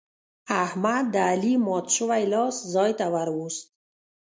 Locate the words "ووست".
3.33-3.63